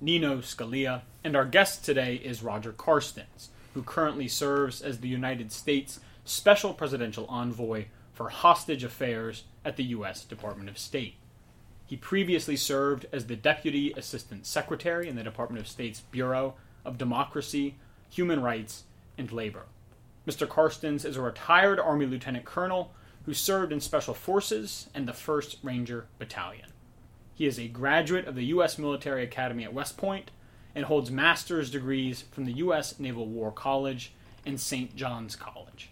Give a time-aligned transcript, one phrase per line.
[0.00, 5.50] Nino Scalia, and our guest today is Roger Carstens, who currently serves as the United
[5.50, 10.24] States Special Presidential Envoy for Hostage Affairs at the U.S.
[10.24, 11.14] Department of State.
[11.86, 16.98] He previously served as the Deputy Assistant Secretary in the Department of State's Bureau of
[16.98, 17.76] Democracy,
[18.10, 18.84] Human Rights,
[19.16, 19.62] and Labor.
[20.26, 20.46] Mr.
[20.46, 22.92] Carstens is a retired Army Lieutenant Colonel
[23.24, 26.68] who served in Special Forces and the 1st Ranger Battalion.
[27.36, 28.78] He is a graduate of the U.S.
[28.78, 30.30] Military Academy at West Point
[30.74, 32.98] and holds master's degrees from the U.S.
[32.98, 34.12] Naval War College
[34.46, 34.96] and St.
[34.96, 35.90] John's College.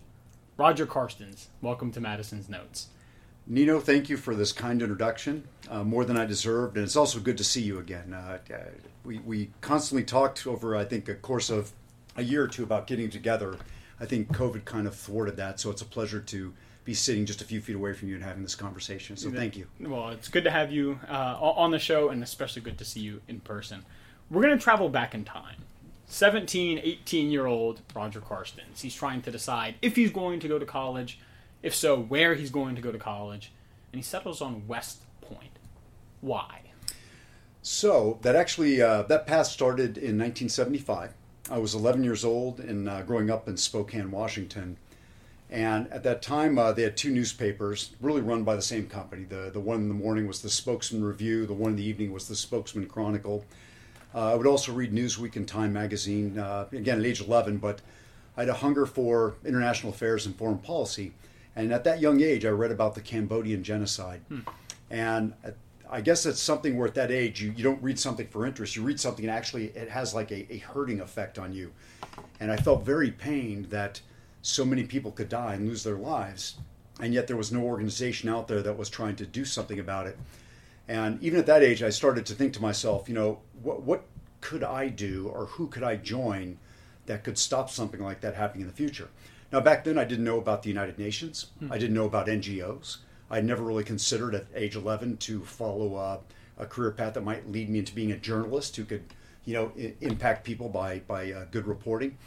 [0.57, 2.89] Roger Carstens, welcome to Madison's Notes.
[3.47, 7.21] Nino, thank you for this kind introduction, uh, more than I deserved, and it's also
[7.21, 8.15] good to see you again.
[8.15, 8.57] Uh, uh
[9.05, 11.73] we, we constantly talked over, I think, a course of
[12.17, 13.59] a year or two about getting together.
[14.01, 17.41] I think COVID kind of thwarted that, so it's a pleasure to be sitting just
[17.41, 19.17] a few feet away from you and having this conversation.
[19.17, 19.67] So thank you.
[19.81, 23.01] Well, it's good to have you uh, on the show, and especially good to see
[23.01, 23.85] you in person.
[24.31, 25.57] We're going to travel back in time.
[26.07, 28.83] 17, 18 year old Roger Carstens.
[28.83, 31.19] He's trying to decide if he's going to go to college,
[31.63, 33.53] if so, where he's going to go to college,
[33.93, 35.59] and he settles on West Point.
[36.21, 36.61] Why?
[37.63, 41.15] So that actually uh, that path started in 1975.
[41.51, 44.77] I was 11 years old and uh, growing up in Spokane, Washington.
[45.51, 49.25] And at that time, uh, they had two newspapers, really run by the same company.
[49.25, 51.47] The the one in the morning was the Spokesman Review.
[51.47, 53.45] The one in the evening was the Spokesman Chronicle.
[54.15, 56.39] Uh, I would also read Newsweek and Time magazine.
[56.39, 57.81] Uh, again, at age 11, but
[58.37, 61.13] I had a hunger for international affairs and foreign policy.
[61.57, 64.21] And at that young age, I read about the Cambodian genocide.
[64.29, 64.41] Hmm.
[64.91, 65.35] And
[65.91, 68.77] I guess it's something where at that age, you, you don't read something for interest.
[68.77, 71.73] You read something and actually it has like a, a hurting effect on you.
[72.41, 74.01] And I felt very pained that
[74.47, 76.57] so many people could die and lose their lives.
[77.01, 80.07] And yet there was no organization out there that was trying to do something about
[80.07, 80.19] it.
[80.87, 84.05] And even at that age, I started to think to myself, you know, what, what
[84.43, 86.59] could I do or who could I join
[87.07, 89.09] that could stop something like that happening in the future?
[89.51, 91.47] Now, back then, I didn't know about the United Nations.
[91.59, 91.73] Hmm.
[91.73, 92.99] I didn't know about NGOs.
[93.31, 96.21] I never really considered at age 11 to follow a,
[96.59, 99.05] a, career path that might lead me into being a journalist who could,
[99.47, 102.19] you know, I- impact people by, by uh, good reporting.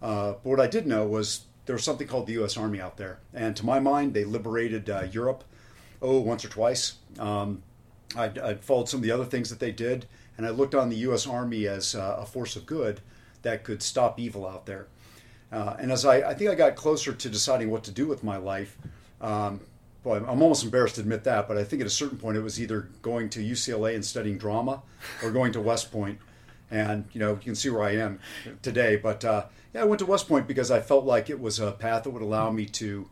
[0.00, 2.56] Uh, but what I did know was there was something called the U.S.
[2.56, 5.44] Army out there, and to my mind, they liberated uh, Europe.
[6.00, 6.94] Oh, once or twice.
[7.18, 7.62] Um,
[8.16, 10.06] I'd, I'd, followed some of the other things that they did,
[10.36, 11.26] and I looked on the U.S.
[11.26, 13.00] Army as uh, a force of good
[13.42, 14.86] that could stop evil out there.
[15.50, 18.22] Uh, and as I, I think I got closer to deciding what to do with
[18.22, 18.76] my life,
[19.20, 19.60] um,
[20.04, 22.42] well, I'm almost embarrassed to admit that, but I think at a certain point it
[22.42, 24.82] was either going to UCLA and studying drama
[25.22, 26.18] or going to West Point
[26.70, 28.18] and you know you can see where I am
[28.62, 28.96] today.
[28.96, 29.46] But uh,
[29.76, 32.10] yeah, I went to West Point because I felt like it was a path that
[32.10, 33.10] would allow me to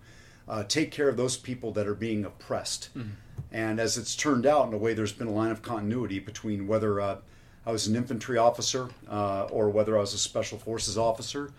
[0.49, 2.89] uh, take care of those people that are being oppressed.
[2.97, 3.11] Mm-hmm.
[3.53, 6.67] And as it's turned out, in a way, there's been a line of continuity between
[6.67, 7.19] whether uh,
[7.67, 11.53] I was an infantry officer uh, or whether I was a special forces officer.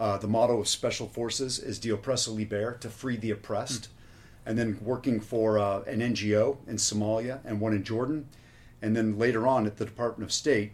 [0.00, 3.82] Uh, the motto of special forces is "De oppresso liber," to free the oppressed.
[3.82, 3.92] Mm-hmm.
[4.46, 8.26] And then working for uh, an NGO in Somalia and one in Jordan,
[8.82, 10.72] and then later on at the Department of State,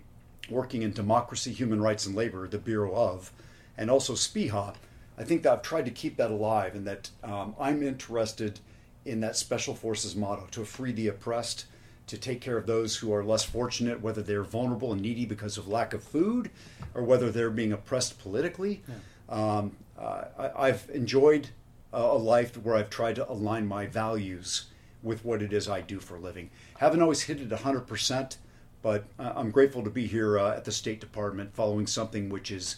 [0.49, 3.33] working in democracy, human rights, and labor, the Bureau of,
[3.77, 4.75] and also SPIHA,
[5.17, 8.61] I think that I've tried to keep that alive and that um, I'm interested
[9.05, 11.67] in that special forces motto to free the oppressed,
[12.07, 15.57] to take care of those who are less fortunate, whether they're vulnerable and needy because
[15.57, 16.51] of lack of food
[16.95, 18.83] or whether they're being oppressed politically.
[18.89, 18.95] Yeah.
[19.29, 21.49] Um, uh, I, have enjoyed
[21.93, 24.67] a, a life where I've tried to align my values
[25.03, 26.51] with what it is I do for a living.
[26.79, 28.37] Haven't always hit it 100%,
[28.83, 32.51] but uh, I'm grateful to be here uh, at the State Department following something which
[32.51, 32.77] is,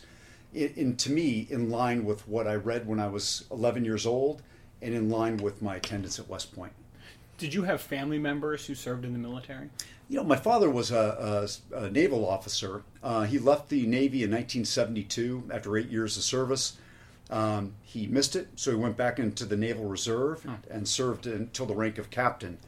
[0.52, 4.06] in, in, to me, in line with what I read when I was 11 years
[4.06, 4.42] old
[4.82, 6.72] and in line with my attendance at West Point.
[7.38, 9.68] Did you have family members who served in the military?
[10.08, 12.82] You know, my father was a, a, a naval officer.
[13.02, 16.78] Uh, he left the Navy in 1972 after eight years of service.
[17.28, 21.66] Um, he missed it, so he went back into the Naval Reserve and served until
[21.66, 22.58] the rank of captain.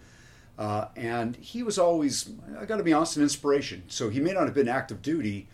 [0.59, 3.85] Uh, and he was always, I got to be honest, an inspiration.
[3.87, 5.47] So he may not have been active duty,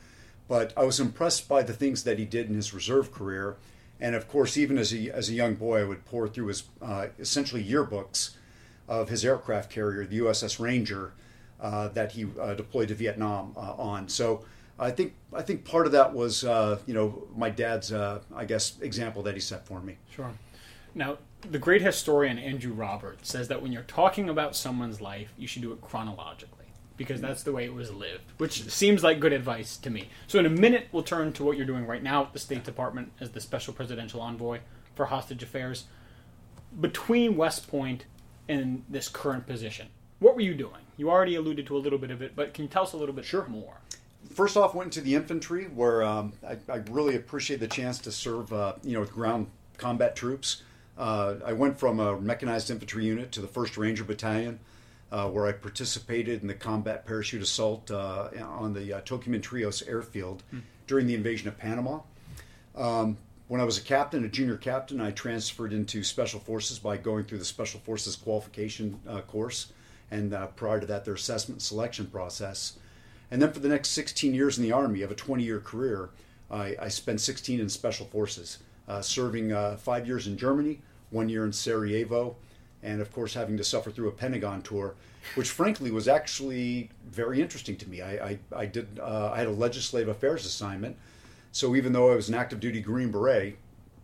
[0.49, 3.56] but I was impressed by the things that he did in his reserve career.
[4.00, 6.64] And of course, even as a, as a young boy, I would pour through his
[6.82, 8.35] uh, essentially yearbooks
[8.88, 11.12] of his aircraft carrier, the USS Ranger,
[11.61, 14.08] uh, that he uh, deployed to Vietnam uh, on.
[14.08, 14.44] So
[14.79, 18.44] I think I think part of that was uh, you know my dad's uh, I
[18.44, 19.96] guess example that he set for me.
[20.11, 20.31] Sure.
[20.94, 25.46] Now, the great historian Andrew Roberts says that when you're talking about someone's life, you
[25.46, 26.64] should do it chronologically
[26.96, 30.08] because that's the way it was lived, which seems like good advice to me.
[30.26, 32.64] So, in a minute, we'll turn to what you're doing right now at the State
[32.64, 34.61] Department as the Special Presidential Envoy
[34.94, 35.85] for Hostage Affairs.
[36.81, 38.05] Between West Point
[38.49, 39.88] and this current position,
[40.19, 40.82] what were you doing?
[40.96, 42.96] You already alluded to a little bit of it, but can you tell us a
[42.96, 43.46] little bit Sure.
[43.46, 43.75] more?
[44.32, 48.12] First off, went into the infantry where um, I, I really appreciate the chance to
[48.12, 50.62] serve uh, you know with ground combat troops.
[50.96, 54.61] Uh, I went from a mechanized infantry unit to the First Ranger Battalion,
[55.15, 59.89] uh, where I participated in the combat parachute assault uh, on the uh, Tocumen Torrijos
[59.89, 60.43] airfield
[60.89, 62.01] during the invasion of Panama.
[62.75, 63.17] Um,
[63.47, 67.25] when I was a captain, a junior captain, I transferred into Special Forces by going
[67.25, 69.73] through the Special Forces qualification uh, course,
[70.11, 72.77] and uh, prior to that, their assessment and selection process.
[73.31, 76.11] And then for the next 16 years in the Army, of a 20 year career,
[76.51, 78.59] I, I spent 16 in Special Forces,
[78.89, 80.81] uh, serving uh, five years in Germany,
[81.11, 82.35] one year in Sarajevo,
[82.85, 84.95] and of course having to suffer through a Pentagon tour,
[85.35, 88.03] which frankly was actually very interesting to me.
[88.03, 90.97] I, I, I did uh, I had a legislative affairs assignment,
[91.51, 93.57] so even though I was an active duty Green Beret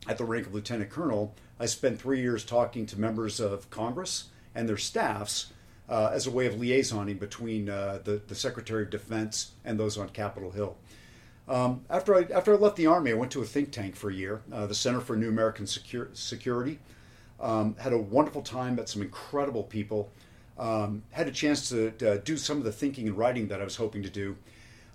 [0.08, 4.30] at the rank of lieutenant colonel, I spent three years talking to members of Congress
[4.54, 5.52] and their staffs
[5.88, 9.98] uh, as a way of liaisoning between uh, the, the Secretary of Defense and those
[9.98, 10.76] on Capitol Hill.
[11.48, 14.08] Um, after, I, after I left the Army, I went to a think tank for
[14.08, 16.78] a year, uh, the Center for New American Secur- Security.
[17.40, 20.12] Um, had a wonderful time, met some incredible people,
[20.58, 23.64] um, had a chance to, to do some of the thinking and writing that I
[23.64, 24.36] was hoping to do.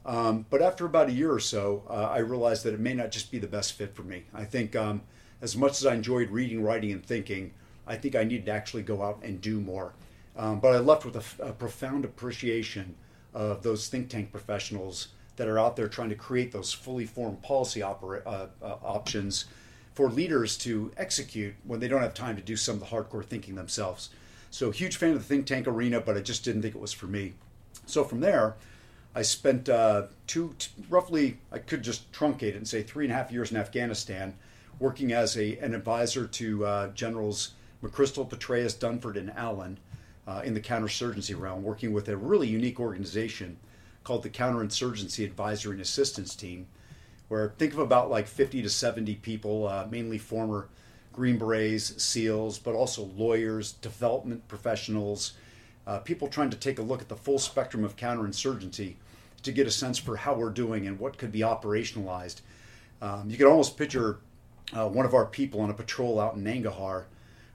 [0.06, 3.12] Um, but after about a year or so, uh, I realized that it may not
[3.12, 4.26] just be the best fit for me.
[4.34, 5.02] I think um,
[5.42, 7.52] as much as I enjoyed reading, writing, and thinking,
[7.88, 9.94] I think I needed to actually go out and do more.
[10.38, 12.96] Um, but I left with a, profound appreciation
[13.34, 17.42] of those think tank professionals that are out there trying to create those fully formed
[17.42, 19.46] policy opera- uh, uh, options
[19.96, 23.26] for leaders to execute when they don't have time to do some of the hardcore
[23.26, 24.10] thinking themselves.
[24.52, 26.94] So, huge fan of the think tank arena, but I just didn't think it was
[26.94, 27.34] for me.
[27.86, 28.56] So, from there,
[29.16, 33.14] I spent uh, two, t- roughly, I could just truncate it and say three and
[33.14, 34.36] a half years in Afghanistan,
[34.80, 37.52] working as a, an advisor to uh, Generals
[37.82, 39.78] McChrystal, Petraeus, Dunford, and Allen
[40.28, 43.58] uh, in the counterinsurgency realm, working with a really unique organization
[44.04, 46.68] called the Counterinsurgency Advisory and Assistance Team,
[47.28, 50.68] where think of about like 50 to 70 people, uh, mainly former
[51.14, 55.34] Green Berets, SEALs, but also lawyers, development professionals,
[55.88, 58.96] uh, people trying to take a look at the full spectrum of counterinsurgency
[59.44, 62.42] to get a sense for how we're doing and what could be operationalized.
[63.02, 64.18] Um, you could almost picture
[64.74, 67.06] uh, one of our people on a patrol out in Nangarhar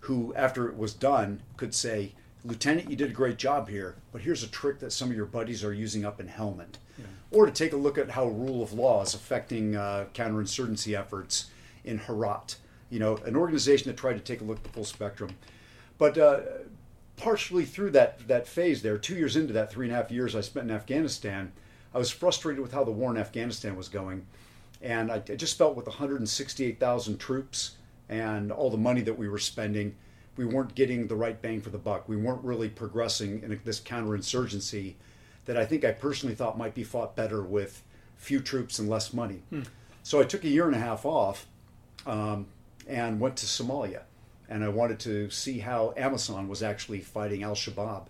[0.00, 2.12] who, after it was done, could say,
[2.44, 5.26] Lieutenant, you did a great job here, but here's a trick that some of your
[5.26, 6.76] buddies are using up in Helmand.
[7.31, 11.50] Or to take a look at how rule of law is affecting uh, counterinsurgency efforts
[11.85, 12.56] in Herat.
[12.91, 15.37] You know, an organization that tried to take a look at the full spectrum.
[15.97, 16.41] But uh,
[17.17, 20.35] partially through that, that phase there, two years into that three and a half years
[20.35, 21.53] I spent in Afghanistan,
[21.94, 24.26] I was frustrated with how the war in Afghanistan was going.
[24.83, 27.76] And I, I just felt with 168,000 troops
[28.09, 29.94] and all the money that we were spending,
[30.37, 32.09] we weren't getting the right bang for the buck.
[32.09, 34.94] We weren't really progressing in this counterinsurgency
[35.46, 37.82] that I think I personally thought might be fought better with
[38.16, 39.42] few troops and less money.
[40.02, 41.47] So I took a year and a half off
[42.06, 42.47] um,
[42.87, 44.02] and went to Somalia.
[44.49, 48.06] And I wanted to see how AMISOM was actually fighting Al Shabaab.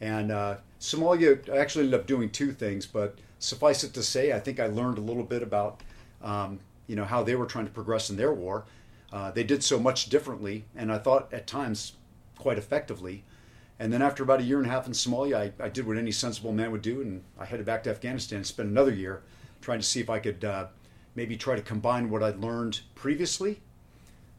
[0.00, 4.32] And uh, Somalia, I actually ended up doing two things, but suffice it to say,
[4.32, 5.82] I think I learned a little bit about
[6.22, 8.64] um, you know how they were trying to progress in their war.
[9.12, 11.92] Uh, they did so much differently, and I thought at times
[12.38, 13.24] quite effectively.
[13.80, 15.96] And then after about a year and a half in Somalia, I, I did what
[15.96, 19.22] any sensible man would do, and I headed back to Afghanistan and spent another year
[19.62, 20.66] trying to see if I could uh,
[21.14, 23.62] maybe try to combine what I'd learned previously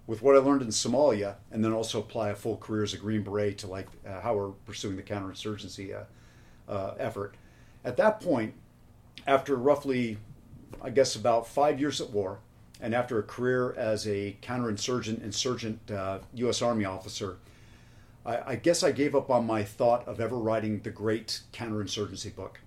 [0.05, 2.97] with what I learned in Somalia, and then also apply a full career as a
[2.97, 7.35] Green Beret to like uh, how we're pursuing the counterinsurgency uh, uh, effort.
[7.83, 8.53] At that point,
[9.25, 10.19] after roughly,
[10.83, 12.39] I guess, about five years at war,
[12.79, 16.61] and after a career as a counterinsurgent insurgent uh, U.S.
[16.61, 17.37] Army officer,
[18.25, 22.35] I, I guess I gave up on my thought of ever writing the great counterinsurgency
[22.35, 22.59] book.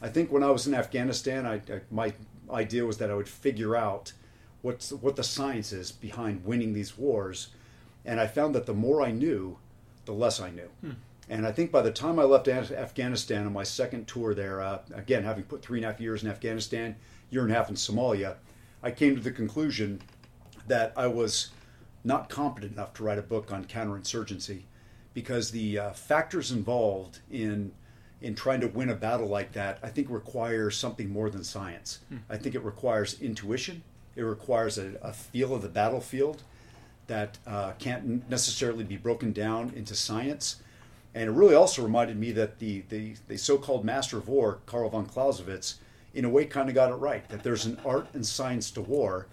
[0.00, 2.12] I think when I was in Afghanistan, I, I, my
[2.50, 4.12] idea was that I would figure out
[4.62, 7.48] what's what the science is behind winning these wars,
[8.04, 9.58] and I found that the more I knew,
[10.04, 10.70] the less I knew.
[11.30, 14.78] And I think by the time I left Afghanistan on my second tour there, uh,
[14.94, 16.96] again having put three and a half years in Afghanistan,
[17.30, 18.36] year and a half in Somalia,
[18.82, 20.00] I came to the conclusion
[20.68, 21.50] that I was
[22.04, 24.62] not competent enough to write a book on counterinsurgency
[25.18, 27.72] because the uh, factors involved in
[28.20, 32.00] in trying to win a battle like that, I think requires something more than science.
[32.08, 32.18] Hmm.
[32.30, 33.82] I think it requires intuition.
[34.14, 36.42] It requires a, a feel of the battlefield
[37.08, 40.62] that uh, can't necessarily be broken down into science.
[41.14, 44.58] And it really also reminded me that the, the, the so called master of war,
[44.66, 45.78] Karl von Clausewitz,
[46.14, 48.80] in a way kind of got it right that there's an art and science to
[48.80, 49.26] war.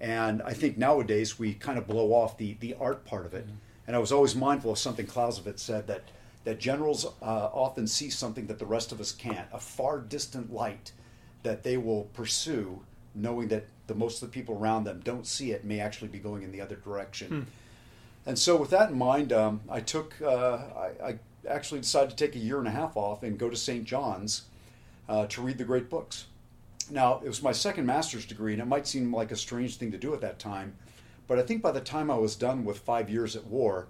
[0.00, 3.46] And I think nowadays we kind of blow off the, the art part of it.
[3.46, 3.56] Mm-hmm.
[3.86, 6.02] And I was always mindful of something Clausewitz said that,
[6.44, 10.52] that generals uh, often see something that the rest of us can't, a far distant
[10.52, 10.92] light
[11.42, 12.80] that they will pursue,
[13.14, 16.18] knowing that the most of the people around them don't see it, may actually be
[16.18, 17.28] going in the other direction.
[17.28, 17.42] Hmm.
[18.24, 22.14] And so, with that in mind, um, I took, uh, I, I, actually decided to
[22.14, 23.82] take a year and a half off and go to St.
[23.82, 24.42] John's
[25.08, 26.26] uh, to read the great books.
[26.88, 29.90] Now, it was my second master's degree, and it might seem like a strange thing
[29.90, 30.74] to do at that time,
[31.32, 33.86] but I think by the time I was done with five years at war,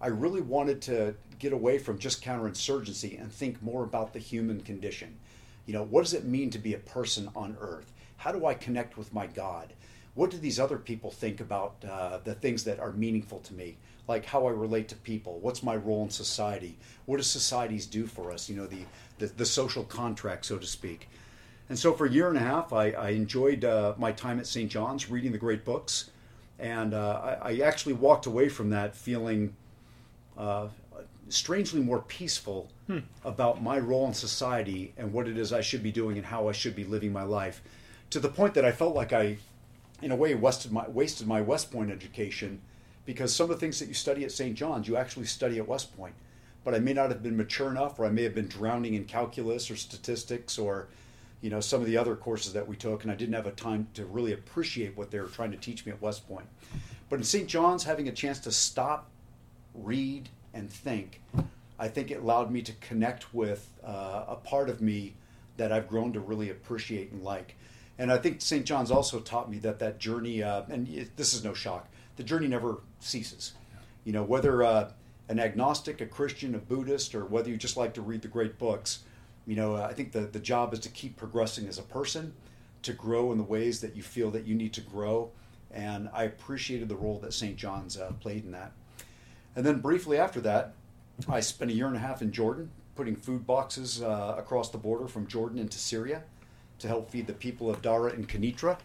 [0.00, 4.62] I really wanted to get away from just counterinsurgency and think more about the human
[4.62, 5.16] condition.
[5.64, 7.92] You know, what does it mean to be a person on earth?
[8.16, 9.74] How do I connect with my God?
[10.14, 13.76] What do these other people think about uh, the things that are meaningful to me?
[14.08, 15.38] Like how I relate to people.
[15.38, 16.76] What's my role in society?
[17.06, 18.48] What do societies do for us?
[18.48, 18.84] You know, the,
[19.18, 21.08] the, the social contract, so to speak.
[21.68, 24.48] And so for a year and a half, I, I enjoyed uh, my time at
[24.48, 24.68] St.
[24.68, 26.10] John's reading the great books.
[26.58, 29.56] And uh, I, I, actually walked away from that feeling
[30.38, 30.68] uh,
[31.28, 33.00] strangely more peaceful hmm.
[33.24, 36.48] about my role in society and what it is I should be doing and how
[36.48, 37.62] I should be living my life
[38.12, 39.38] to the point that I felt like I,
[40.02, 42.60] in a way, wasted my, wasted my West Point education
[43.06, 44.54] because some of the things that you study at St.
[44.54, 46.14] John's, you actually study at West Point.
[46.62, 49.06] But I may not have been mature enough, or I may have been drowning in
[49.06, 50.88] calculus or statistics or
[51.42, 53.52] you know some of the other courses that we took, and I didn't have a
[53.52, 56.46] time to really appreciate what they were trying to teach me at West Point.
[57.10, 57.46] But in St.
[57.46, 59.10] John's, having a chance to stop,
[59.74, 61.20] read, and think,
[61.78, 65.14] I think it allowed me to connect with uh, a part of me
[65.56, 67.56] that I've grown to really appreciate and like.
[67.98, 68.64] And I think St.
[68.64, 72.22] John's also taught me that that journey, uh, and it, this is no shock, the
[72.22, 73.52] journey never ceases.
[74.04, 74.90] You know, whether uh,
[75.28, 78.58] an agnostic, a Christian, a Buddhist, or whether you just like to read the great
[78.58, 79.00] books,
[79.46, 82.32] you know, I think the, the job is to keep progressing as a person,
[82.82, 85.30] to grow in the ways that you feel that you need to grow.
[85.70, 87.56] And I appreciated the role that St.
[87.56, 88.72] John's uh, played in that.
[89.56, 90.74] And then briefly after that,
[91.28, 94.78] I spent a year and a half in Jordan, putting food boxes uh, across the
[94.78, 96.22] border from Jordan into Syria
[96.78, 98.78] to help feed the people of Daraa and Quneitra.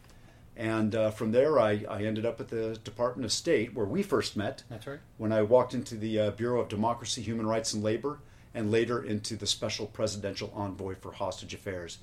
[0.55, 4.01] And uh, from there, I, I ended up at the Department of State, where we
[4.01, 4.63] first met.
[4.69, 4.99] That's right.
[5.17, 8.19] When I walked into the uh, Bureau of Democracy, Human Rights, and Labor,
[8.53, 11.99] and later into the Special Presidential Envoy for Hostage Affairs.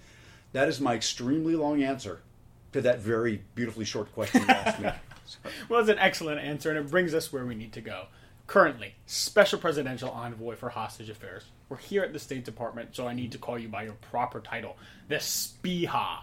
[0.52, 2.20] That is my extremely long answer
[2.72, 4.90] to that very beautifully short question you asked me.
[5.70, 8.08] Well, it's an excellent answer, and it brings us where we need to go.
[8.46, 11.44] Currently, Special Presidential Envoy for Hostage Affairs.
[11.70, 14.40] We're here at the State Department, so I need to call you by your proper
[14.40, 14.76] title,
[15.08, 16.18] the SPIHA.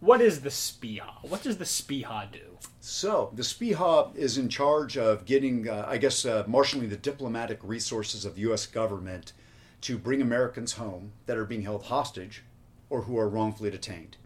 [0.00, 1.28] What is the SPIHA?
[1.28, 2.58] What does the SPIHA do?
[2.78, 7.58] So, the SPIHA is in charge of getting, uh, I guess, uh, marshaling the diplomatic
[7.64, 8.64] resources of the U.S.
[8.64, 9.32] government
[9.80, 12.44] to bring Americans home that are being held hostage
[12.88, 14.16] or who are wrongfully detained.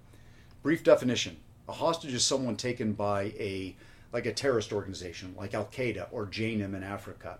[0.62, 3.74] Brief definition a hostage is someone taken by a
[4.12, 7.38] like a terrorist organization like Al Qaeda or JNIM in Africa.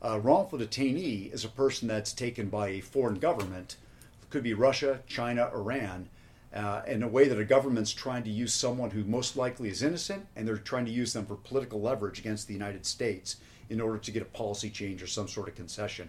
[0.00, 3.76] A wrongful detainee is a person that's taken by a foreign government,
[4.22, 6.08] it could be Russia, China, Iran,
[6.54, 9.82] uh, in a way that a government's trying to use someone who most likely is
[9.82, 13.36] innocent and they're trying to use them for political leverage against the United States
[13.68, 16.08] in order to get a policy change or some sort of concession.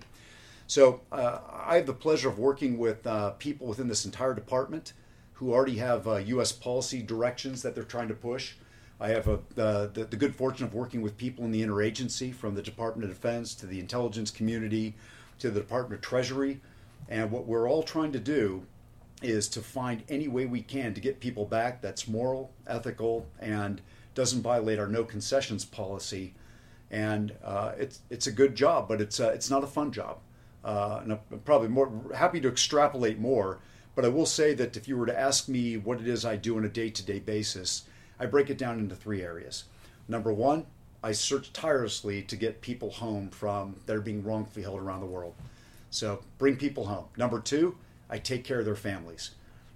[0.67, 4.93] So uh, I have the pleasure of working with uh, people within this entire department
[5.33, 6.51] who already have U.S.
[6.51, 8.53] Uh, policy directions that they're trying to push.
[8.99, 12.55] I have a, the, the good fortune of working with people in the interagency from
[12.55, 14.95] the Department of Defense to the intelligence community
[15.39, 16.61] to the Department of Treasury.
[17.09, 18.65] And what we're all trying to do
[19.25, 23.81] is to find any way we can to get people back that's moral, ethical, and
[24.13, 26.33] doesn't violate our no concessions policy.
[26.91, 30.19] And uh, it's it's a good job, but it's uh, it's not a fun job.
[30.63, 33.59] Uh, and I'm probably more happy to extrapolate more.
[33.95, 36.35] But I will say that if you were to ask me what it is I
[36.35, 37.83] do on a day-to-day basis,
[38.19, 39.65] I break it down into three areas.
[40.07, 40.65] Number one,
[41.01, 45.05] I search tirelessly to get people home from that are being wrongfully held around the
[45.05, 45.33] world.
[45.91, 47.05] So bring people home.
[47.15, 47.77] Number two,
[48.09, 49.31] I take care of their families.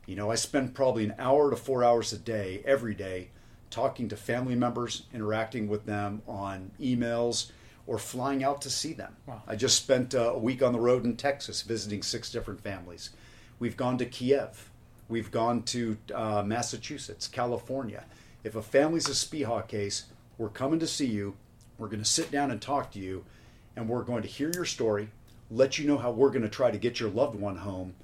[0.05, 3.29] You know, I spend probably an hour to four hours a day, every day,
[3.69, 7.51] talking to family members, interacting with them on emails,
[7.85, 9.15] or flying out to see them.
[9.25, 9.41] Wow.
[9.47, 13.11] I just spent uh, a week on the road in Texas visiting six different families.
[13.59, 14.69] We've gone to Kiev.
[15.07, 18.05] We've gone to uh, Massachusetts, California.
[18.43, 20.05] If a family's a SPIHA case,
[20.37, 21.35] we're coming to see you.
[21.77, 23.25] We're going to sit down and talk to you,
[23.75, 25.09] and we're going to hear your story.
[25.51, 27.95] let you know how we're going to try to get your loved one home,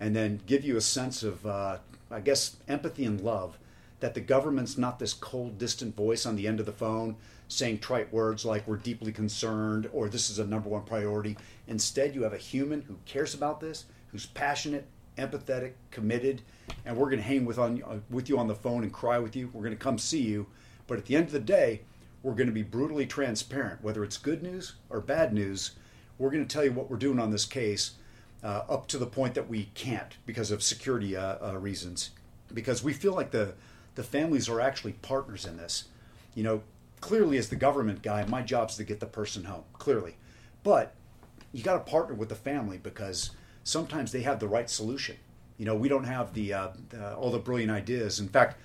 [0.00, 1.78] and then give you a sense of, uh,
[2.10, 3.58] I guess, empathy and love
[4.00, 7.16] that the government's not this cold, distant voice on the end of the phone
[7.48, 11.36] saying trite words like we're deeply concerned or this is a number one priority.
[11.66, 14.86] Instead, you have a human who cares about this, who's passionate,
[15.16, 16.42] empathetic, committed,
[16.84, 19.18] and we're going to hang with on uh, with you on the phone and cry
[19.18, 19.50] with you.
[19.52, 20.46] We're going to come see you,
[20.86, 21.80] but at the end of the day,
[22.22, 25.72] we're going to be brutally transparent, whether it's good news or bad news.
[26.18, 27.92] We're going to tell you what we're doing on this case,
[28.42, 32.10] uh, up to the point that we can't because of security uh, uh, reasons,
[32.52, 33.54] because we feel like the
[33.94, 35.84] the families are actually partners in this.
[36.34, 36.62] You know,
[37.00, 40.16] clearly as the government guy, my job's to get the person home, clearly.
[40.62, 40.94] But
[41.52, 43.30] you got to partner with the family because
[43.64, 45.16] sometimes they have the right solution.
[45.56, 48.20] You know, we don't have the, uh, the all the brilliant ideas.
[48.20, 48.56] In fact,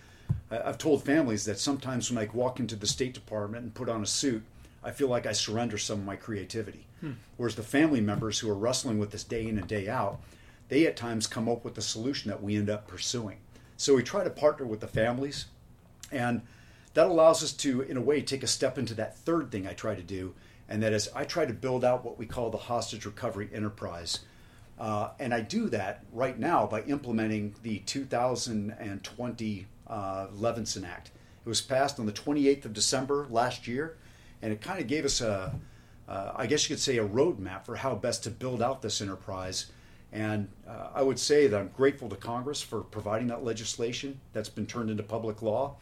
[0.52, 4.04] I've told families that sometimes when I walk into the State Department and put on
[4.04, 4.44] a suit,
[4.84, 6.86] I feel like I surrender some of my creativity.
[7.04, 7.12] Hmm.
[7.36, 10.22] Whereas the family members who are wrestling with this day in and day out,
[10.70, 13.40] they at times come up with a solution that we end up pursuing.
[13.76, 15.48] So we try to partner with the families,
[16.14, 16.44] and
[16.94, 19.74] that allows us to, in a way, take a step into that third thing I
[19.74, 20.34] try to do,
[20.70, 24.20] and that is I try to build out what we call the hostage recovery enterprise.
[24.80, 31.12] Uh, and I do that right now by implementing the 2020 uh, Levinson Act.
[31.46, 33.98] It was passed on the 28th of December last year,
[34.42, 35.54] and it kind of gave us a,
[36.08, 39.02] uh, I guess you could say, a roadmap for how best to build out this
[39.02, 39.72] enterprise.
[40.12, 44.50] And uh, I would say that I'm grateful to Congress for providing that legislation that's
[44.50, 45.78] been turned into public law.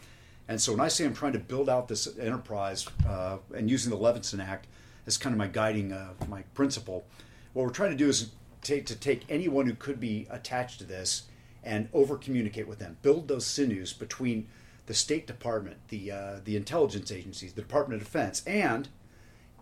[0.48, 3.90] And so when I say I'm trying to build out this enterprise uh, and using
[3.90, 4.68] the Levinson Act
[5.06, 7.06] as kind of my guiding uh, my principle,
[7.54, 10.86] what we're trying to do is take, to take anyone who could be attached to
[10.86, 11.24] this
[11.64, 14.48] and over communicate with them, build those sinews between
[14.88, 18.90] the State Department, the uh, the intelligence agencies, the Department of Defense, and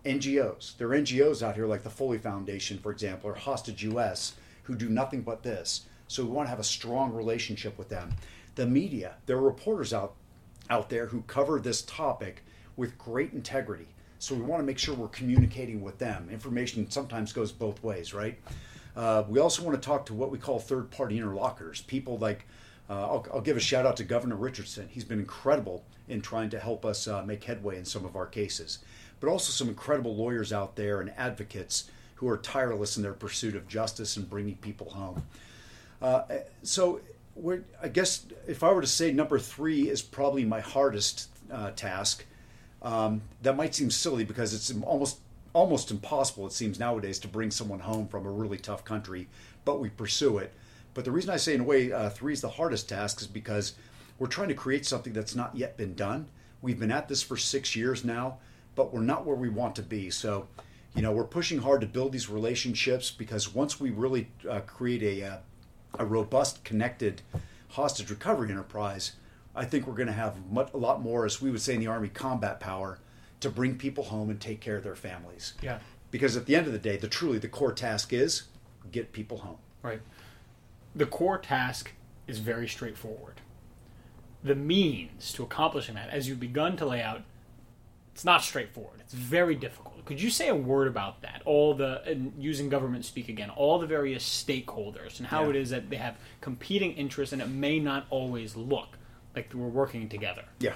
[0.04, 0.76] NGOs.
[0.76, 4.74] There are NGOs out here like the Foley Foundation, for example, or Hostage US, who
[4.74, 5.82] do nothing but this.
[6.08, 8.14] So we want to have a strong relationship with them.
[8.54, 10.14] The media, there are reporters out
[10.68, 12.44] out there who cover this topic
[12.76, 13.88] with great integrity.
[14.20, 16.28] So we want to make sure we're communicating with them.
[16.30, 18.38] Information sometimes goes both ways, right?
[18.96, 22.46] Uh, we also want to talk to what we call third party interlocutors, people like,
[22.88, 24.88] uh, I'll, I'll, give a shout out to Governor Richardson.
[24.90, 28.26] He's been incredible in trying to help us uh, make headway in some of our
[28.26, 28.80] cases,
[29.20, 33.54] but also some incredible lawyers out there and advocates who are tireless in their pursuit
[33.54, 35.22] of justice and bringing people home.
[36.02, 36.22] Uh,
[36.62, 37.00] so
[37.82, 42.24] I guess if I were to say number three is probably my hardest uh, task,
[42.82, 45.18] um, that might seem silly because it's almost
[45.52, 49.26] almost impossible it seems nowadays to bring someone home from a really tough country,
[49.64, 50.52] but we pursue it.
[50.94, 53.26] But the reason I say in a way uh, three is the hardest task is
[53.26, 53.74] because
[54.18, 56.26] we're trying to create something that's not yet been done.
[56.62, 58.38] We've been at this for six years now,
[58.80, 60.08] but we're not where we want to be.
[60.08, 60.48] So,
[60.94, 65.02] you know, we're pushing hard to build these relationships because once we really uh, create
[65.02, 65.36] a uh,
[65.98, 67.20] a robust, connected
[67.68, 69.16] hostage recovery enterprise,
[69.54, 71.80] I think we're going to have much, a lot more, as we would say in
[71.80, 72.98] the Army, combat power
[73.40, 75.52] to bring people home and take care of their families.
[75.60, 75.80] Yeah.
[76.10, 78.44] Because at the end of the day, the truly the core task is
[78.90, 79.58] get people home.
[79.82, 80.00] Right.
[80.96, 81.92] The core task
[82.26, 83.42] is very straightforward.
[84.42, 87.24] The means to accomplishing that, as you've begun to lay out,
[88.20, 89.00] it's not straightforward.
[89.00, 90.04] It's very difficult.
[90.04, 91.40] Could you say a word about that?
[91.46, 95.48] All the and using government speak again, all the various stakeholders and how yeah.
[95.48, 98.88] it is that they have competing interests, and it may not always look
[99.34, 100.44] like we're working together.
[100.58, 100.74] Yeah.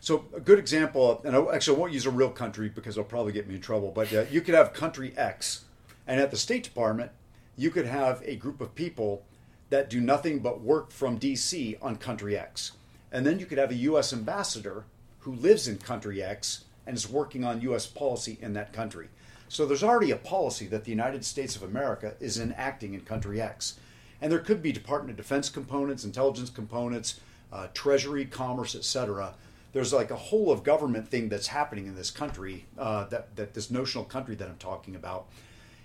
[0.00, 3.08] So a good example, and I, actually I won't use a real country because it'll
[3.08, 3.90] probably get me in trouble.
[3.90, 5.64] But uh, you could have country X,
[6.06, 7.10] and at the State Department,
[7.56, 9.24] you could have a group of people
[9.70, 11.78] that do nothing but work from D.C.
[11.82, 12.74] on country X,
[13.10, 14.12] and then you could have a U.S.
[14.12, 14.84] ambassador
[15.18, 17.86] who lives in country X and is working on U.S.
[17.86, 19.08] policy in that country.
[19.48, 23.40] So there's already a policy that the United States of America is enacting in country
[23.40, 23.78] X.
[24.20, 27.20] And there could be Department of Defense components, intelligence components,
[27.52, 29.34] uh, Treasury, commerce, etc.
[29.72, 33.54] There's like a whole of government thing that's happening in this country, uh, that, that
[33.54, 35.26] this notional country that I'm talking about.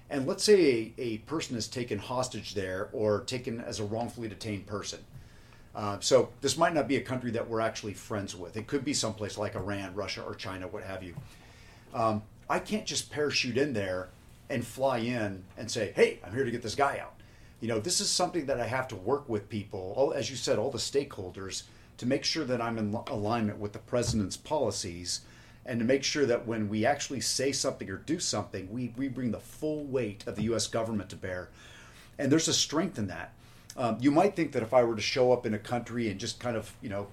[0.09, 4.27] And let's say a, a person is taken hostage there or taken as a wrongfully
[4.27, 4.99] detained person.
[5.75, 8.57] Uh, so this might not be a country that we're actually friends with.
[8.57, 11.15] It could be someplace like Iran, Russia, or China, what have you.
[11.93, 14.09] Um, I can't just parachute in there
[14.49, 17.13] and fly in and say, "Hey, I'm here to get this guy out."
[17.61, 20.35] You know, this is something that I have to work with people, all, as you
[20.35, 21.63] said, all the stakeholders,
[21.97, 25.21] to make sure that I'm in alignment with the president's policies,
[25.65, 29.07] and to make sure that when we actually say something or do something, we we
[29.07, 30.67] bring the full weight of the U.S.
[30.67, 31.49] government to bear.
[32.19, 33.33] And there's a strength in that
[33.77, 36.19] um, you might think that if I were to show up in a country and
[36.19, 37.07] just kind of, you know,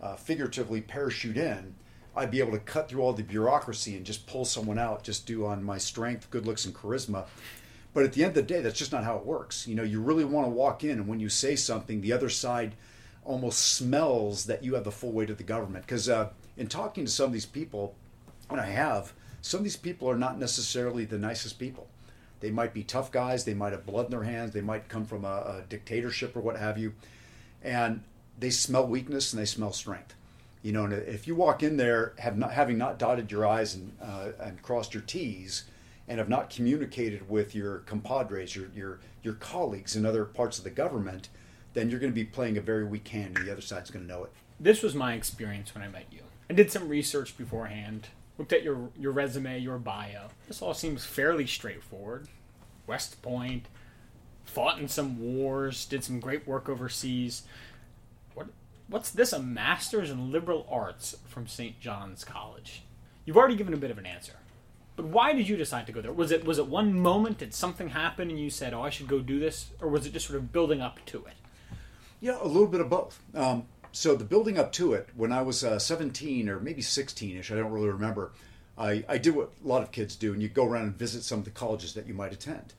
[0.00, 1.74] uh, figuratively parachute in,
[2.14, 5.26] I'd be able to cut through all the bureaucracy and just pull someone out just
[5.26, 7.26] due on my strength, good looks, and charisma.
[7.94, 9.66] But at the end of the day, that's just not how it works.
[9.66, 12.28] You know, you really want to walk in, and when you say something, the other
[12.28, 12.74] side
[13.24, 15.86] almost smells that you have the full weight of the government.
[15.86, 17.94] Because uh, in talking to some of these people,
[18.50, 21.88] and I have, some of these people are not necessarily the nicest people.
[22.42, 23.44] They might be tough guys.
[23.44, 24.52] They might have blood in their hands.
[24.52, 26.92] They might come from a, a dictatorship or what have you,
[27.62, 28.02] and
[28.38, 30.14] they smell weakness and they smell strength.
[30.62, 33.76] You know, and if you walk in there have not having not dotted your I's
[33.76, 35.64] and uh, and crossed your T's,
[36.08, 40.64] and have not communicated with your compadres, your your your colleagues in other parts of
[40.64, 41.28] the government,
[41.74, 44.04] then you're going to be playing a very weak hand, and the other side's going
[44.04, 44.32] to know it.
[44.58, 46.20] This was my experience when I met you.
[46.50, 50.28] I did some research beforehand, looked at your your resume, your bio.
[50.48, 52.28] This all seems fairly straightforward.
[52.86, 53.66] West Point,
[54.44, 57.42] fought in some wars, did some great work overseas.
[58.34, 58.48] What
[58.88, 59.32] what's this?
[59.32, 61.78] A master's in liberal arts from St.
[61.80, 62.82] John's College.
[63.24, 64.34] You've already given a bit of an answer.
[64.94, 66.12] But why did you decide to go there?
[66.12, 67.38] Was it was it one moment?
[67.38, 70.12] Did something happen and you said, "Oh, I should go do this," or was it
[70.12, 71.34] just sort of building up to it?
[72.20, 73.20] Yeah, a little bit of both.
[73.34, 77.52] Um, so the building up to it, when I was uh, 17 or maybe 16ish,
[77.52, 78.32] I don't really remember.
[78.76, 81.22] I, I did what a lot of kids do, and you go around and visit
[81.22, 82.72] some of the colleges that you might attend.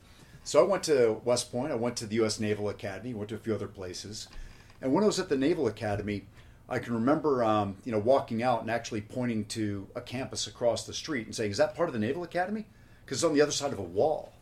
[0.43, 1.71] So I went to West Point.
[1.71, 2.39] I went to the U.S.
[2.39, 3.13] Naval Academy.
[3.13, 4.27] Went to a few other places.
[4.81, 6.25] And when I was at the Naval Academy,
[6.67, 10.85] I can remember, um, you know, walking out and actually pointing to a campus across
[10.85, 12.65] the street and saying, "Is that part of the Naval Academy?"
[13.05, 14.33] Because it's on the other side of a wall.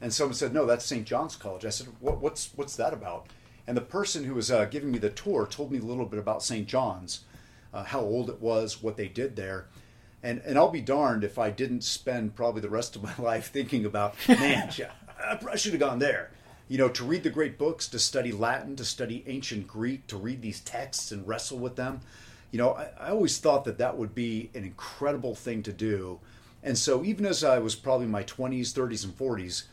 [0.00, 1.06] And someone said, "No, that's St.
[1.06, 3.28] John's College." I said, what, "What's what's that about?"
[3.68, 6.18] And the person who was uh, giving me the tour told me a little bit
[6.18, 6.66] about St.
[6.66, 7.20] John's,
[7.74, 9.66] uh, how old it was, what they did there.
[10.22, 13.52] And, and I'll be darned if I didn't spend probably the rest of my life
[13.52, 14.72] thinking about, man,
[15.22, 16.30] I should have gone there.
[16.66, 20.16] You know, to read the great books, to study Latin, to study ancient Greek, to
[20.16, 22.00] read these texts and wrestle with them.
[22.50, 26.20] You know, I, I always thought that that would be an incredible thing to do.
[26.62, 29.64] And so, even as I was probably in my 20s, 30s, and 40s,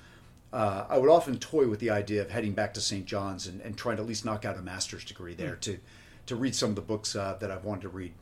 [0.55, 3.05] uh, I would often toy with the idea of heading back to St.
[3.05, 5.59] John's and, and trying to at least knock out a master's degree there mm.
[5.59, 5.79] to,
[6.27, 8.13] to read some of the books uh, that I've wanted to read.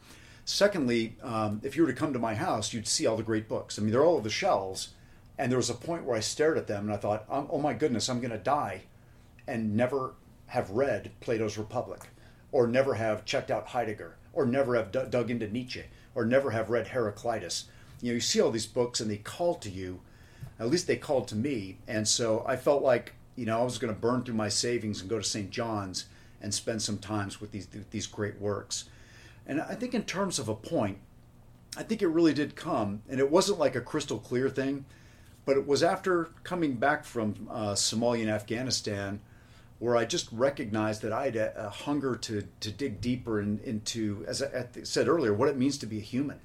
[0.44, 3.48] Secondly, um, if you were to come to my house, you'd see all the great
[3.48, 3.78] books.
[3.78, 4.90] I mean, they're all over the shelves.
[5.38, 7.60] And there was a point where I stared at them and I thought, oh, oh
[7.60, 8.82] my goodness, I'm going to die
[9.48, 10.16] and never
[10.48, 12.02] have read Plato's Republic,
[12.52, 15.84] or never have checked out Heidegger, or never have d- dug into Nietzsche,
[16.16, 17.66] or never have read Heraclitus.
[18.02, 20.02] You know, you see all these books and they call to you
[20.60, 21.78] at least they called to me.
[21.88, 25.02] And so I felt like, you know, I was going to burn through my savings
[25.02, 25.50] and go to St.
[25.50, 26.06] John's
[26.42, 28.86] and spend some times with these these great works.
[29.48, 30.98] And I think in terms of a point,
[31.76, 34.86] I think it really did come, and it wasn't like a crystal clear thing,
[35.46, 39.20] but it was after coming back from uh, Somalia and Afghanistan,
[39.80, 43.60] where I just recognized that I had a, a hunger to to dig deeper in,
[43.64, 46.40] into, as I said earlier, what it means to be a human.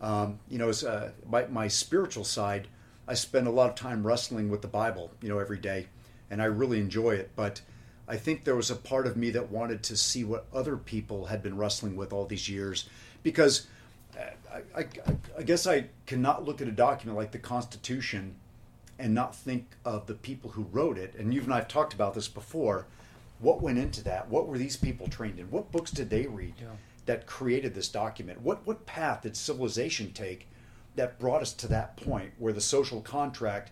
[0.00, 2.68] Um, you know, uh, my, my spiritual side
[3.08, 5.86] I spend a lot of time wrestling with the Bible, you know, every day,
[6.30, 7.30] and I really enjoy it.
[7.34, 7.62] But
[8.06, 11.24] I think there was a part of me that wanted to see what other people
[11.26, 12.88] had been wrestling with all these years,
[13.22, 13.66] because
[14.16, 14.86] uh, I, I,
[15.38, 18.34] I guess I cannot look at a document like the Constitution
[18.98, 21.14] and not think of the people who wrote it.
[21.18, 22.86] And you and I have talked about this before.
[23.38, 24.28] What went into that?
[24.28, 25.50] What were these people trained in?
[25.50, 26.66] What books did they read yeah.
[27.06, 28.42] that created this document?
[28.42, 30.48] What what path did civilization take
[30.98, 33.70] that brought us to that point where the social contract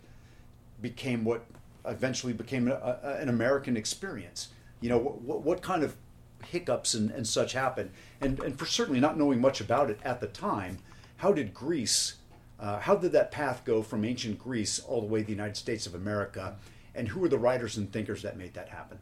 [0.81, 1.45] became what
[1.85, 4.49] eventually became a, a, an American experience.
[4.81, 5.97] You know, what, what kind of
[6.45, 7.91] hiccups and, and such happened?
[8.21, 10.79] And, and for certainly not knowing much about it at the time,
[11.19, 12.15] how did Greece,
[12.61, 15.57] uh, how did that path go from ancient Greece all the way to the United
[15.57, 16.57] States of America?
[16.95, 18.99] And who were the writers and thinkers that made that happen?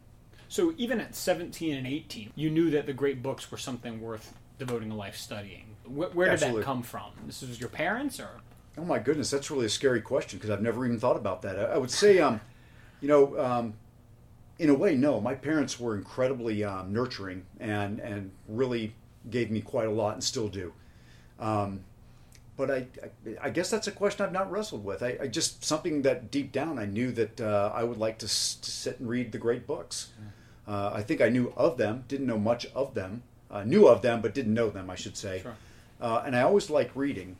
[0.47, 4.33] So even at 17 and 18, you knew that the great books were something worth
[4.57, 5.74] devoting a life studying.
[5.87, 7.11] Where, where did that come from?
[7.25, 8.29] This was your parents, or?
[8.77, 11.59] Oh my goodness, that's really a scary question because I've never even thought about that.
[11.59, 12.41] I, I would say, um,
[13.01, 13.73] you know, um,
[14.59, 15.21] in a way, no.
[15.21, 18.93] My parents were incredibly um, nurturing and and really
[19.29, 20.73] gave me quite a lot and still do.
[21.39, 21.81] Um,
[22.57, 25.03] but I, I, I, guess that's a question I've not wrestled with.
[25.03, 28.27] I, I just something that deep down I knew that uh, I would like to,
[28.27, 30.09] s- to, sit and read the great books.
[30.67, 34.01] Uh, I think I knew of them, didn't know much of them, uh, knew of
[34.01, 35.41] them, but didn't know them, I should say.
[35.41, 35.55] Sure.
[35.99, 37.37] Uh, and I always like reading.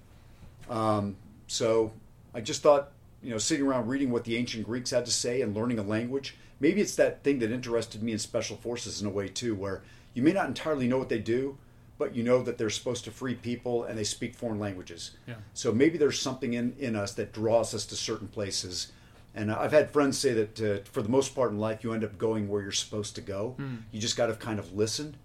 [0.70, 1.92] Um, so
[2.34, 2.92] I just thought,
[3.22, 5.84] you know, sitting around reading what the ancient Greeks had to say and learning a
[5.84, 9.56] language, maybe it's that thing that interested me in special forces in a way too,
[9.56, 11.58] where you may not entirely know what they do,
[11.98, 15.12] but you know that they're supposed to free people and they speak foreign languages.
[15.28, 15.36] Yeah.
[15.54, 18.92] So maybe there's something in, in us that draws us to certain places.
[19.34, 22.04] And I've had friends say that uh, for the most part in life, you end
[22.04, 23.56] up going where you're supposed to go.
[23.60, 23.84] Mm.
[23.92, 25.16] You just got to kind of listen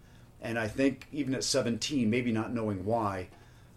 [0.42, 3.28] and I think even at 17, maybe not knowing why,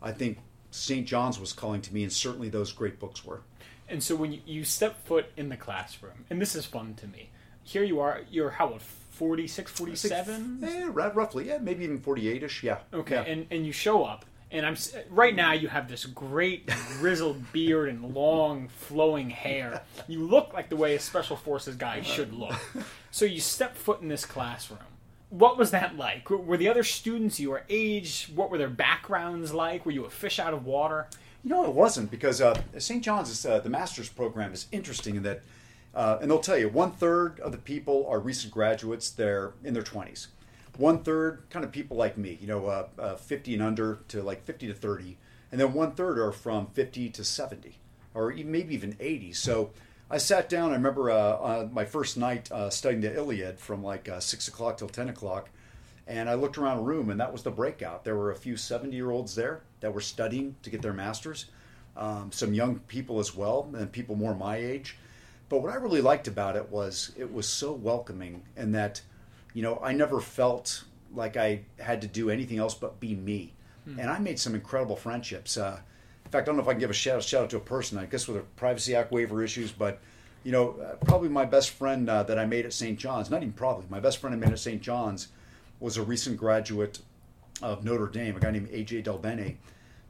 [0.02, 0.39] I think
[0.71, 1.06] St.
[1.08, 3.41] John's was calling to me, and certainly those great books were.
[3.89, 7.08] And so when you, you step foot in the classroom, and this is fun to
[7.08, 7.30] me,
[7.63, 8.82] here you are, you're how old?
[8.82, 10.60] 46, 47?
[10.62, 11.47] Yeah, roughly.
[11.47, 12.63] Yeah, maybe even 48 ish.
[12.63, 12.80] Yeah.
[12.93, 13.21] Okay, Yeah.
[13.21, 14.76] and, and you show up, and I'm
[15.10, 16.67] right now you have this great
[16.99, 19.84] grizzled beard and long flowing hair.
[20.08, 22.56] You look like the way a special forces guy should look.
[23.12, 24.80] So you step foot in this classroom.
[25.34, 26.30] What was that like?
[26.30, 28.30] Were- the other students your age?
[28.36, 29.84] What were their backgrounds like?
[29.84, 31.08] Were you a fish out of water?
[31.43, 33.04] You know, it wasn't because uh, St.
[33.04, 35.41] John's is uh, the master's program is interesting in that,
[35.96, 39.10] uh, and they'll tell you one third of the people are recent graduates.
[39.10, 40.28] They're in their twenties.
[40.78, 44.22] One third kind of people like me, you know, uh, uh, fifty and under to
[44.22, 45.17] like fifty to thirty,
[45.52, 47.80] and then one third are from fifty to seventy,
[48.13, 49.34] or maybe even eighty.
[49.34, 49.72] So
[50.13, 50.69] I sat down.
[50.69, 54.47] I remember uh, uh, my first night uh, studying the Iliad from like uh, six
[54.47, 55.49] o'clock till ten o'clock.
[56.06, 58.04] And I looked around a room, and that was the breakout.
[58.04, 61.47] There were a few 70 year olds there that were studying to get their masters,
[61.97, 64.97] um, some young people as well, and people more my age.
[65.49, 69.02] But what I really liked about it was it was so welcoming, and that,
[69.56, 70.84] you know, I never felt
[71.15, 73.54] like I had to do anything else but be me.
[73.99, 75.58] And I made some incredible friendships.
[76.34, 77.60] In fact, I don't know if I can give a shout, shout out to a
[77.60, 80.00] person, I guess with the Privacy Act waiver issues, but
[80.43, 82.98] you know, uh, probably my best friend uh, that I made at St.
[82.98, 84.82] John's, not even probably, my best friend I made at St.
[84.82, 85.28] John's
[85.80, 86.98] was a recent graduate
[87.62, 89.58] of Notre Dame, a guy named AJ Del Bene.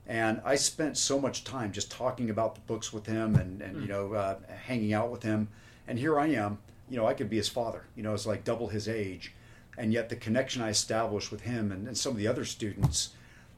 [0.08, 3.82] And I spent so much time just talking about the books with him and, and
[3.82, 5.50] you know, uh, hanging out with him.
[5.90, 6.58] And here I am,
[6.90, 9.34] you know, I could be his father, you know, it's like double his age.
[9.78, 13.10] And yet the connection I established with him and, and some of the other students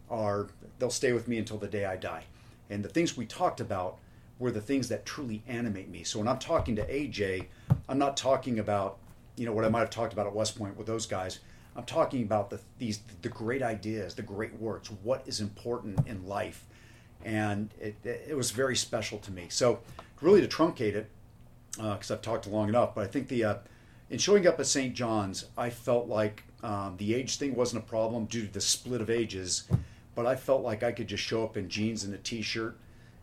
[0.09, 0.47] are,
[0.79, 2.23] they'll stay with me until the day I die.
[2.69, 3.99] And the things we talked about
[4.39, 6.03] were the things that truly animate me.
[6.03, 7.45] So when I'm talking to AJ,
[7.87, 8.97] I'm not talking about,
[9.35, 11.39] you know, what I might have talked about at West Point with those guys.
[11.75, 16.25] I'm talking about the these the great ideas, the great works, what is important in
[16.25, 16.63] life,
[17.23, 19.47] and it, it was very special to me.
[19.49, 19.79] So
[20.21, 21.09] really to truncate it,
[21.75, 23.55] because I've talked long enough, but I think the uh,
[24.09, 24.93] in showing up at St.
[24.93, 29.01] John's, I felt like um, the age thing wasn't a problem due to the split
[29.01, 29.63] of ages,
[30.15, 32.77] but I felt like I could just show up in jeans and a t-shirt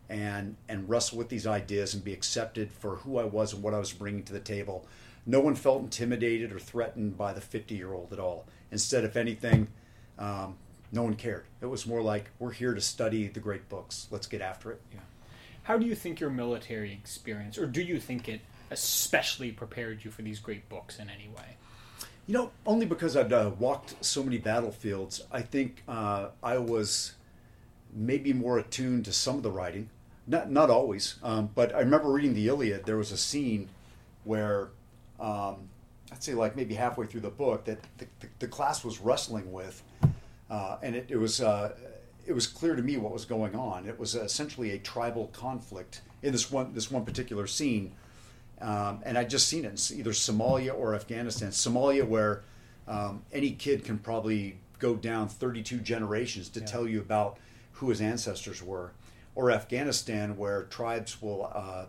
[0.09, 3.73] and and wrestle with these ideas and be accepted for who I was and what
[3.73, 4.85] I was bringing to the table.
[5.25, 8.45] No one felt intimidated or threatened by the 50 year old at all.
[8.71, 9.67] Instead, if anything,
[10.19, 10.55] um,
[10.91, 11.45] no one cared.
[11.61, 14.07] It was more like, we're here to study the great books.
[14.11, 14.81] Let's get after it.
[15.63, 20.11] How do you think your military experience, or do you think it especially prepared you
[20.11, 21.57] for these great books in any way?
[22.25, 27.13] You know, only because I'd uh, walked so many battlefields, I think uh, I was
[27.93, 29.89] maybe more attuned to some of the writing.
[30.25, 32.85] Not not always, um, but I remember reading the Iliad.
[32.85, 33.67] There was a scene
[34.23, 34.69] where
[35.19, 35.67] um,
[36.13, 39.51] I'd say like maybe halfway through the book that the, the, the class was wrestling
[39.51, 39.83] with,
[40.49, 41.75] uh, and it, it was uh,
[42.25, 43.85] it was clear to me what was going on.
[43.85, 47.91] It was essentially a tribal conflict in this one this one particular scene,
[48.63, 51.49] um, and I'd just seen it in either Somalia or Afghanistan.
[51.49, 52.43] Somalia, where
[52.87, 57.37] um, any kid can probably go down 32 generations to tell you about
[57.73, 58.93] who his ancestors were,
[59.35, 61.85] or Afghanistan, where tribes will, uh,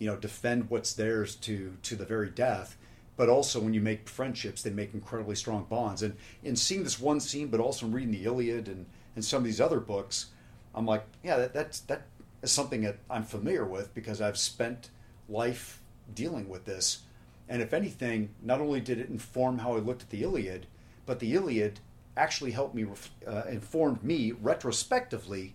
[0.00, 2.76] you know, defend what's theirs to to the very death.
[3.16, 6.02] But also, when you make friendships, they make incredibly strong bonds.
[6.02, 9.44] And in seeing this one scene, but also reading the Iliad and, and some of
[9.44, 10.26] these other books,
[10.74, 12.02] I'm like, yeah, that, that's that
[12.42, 14.90] is something that I'm familiar with because I've spent
[15.28, 15.80] life
[16.14, 17.00] dealing with this.
[17.48, 20.66] And if anything, not only did it inform how I looked at the Iliad,
[21.04, 21.80] but the Iliad
[22.16, 22.86] actually helped me,
[23.26, 25.54] uh, informed me retrospectively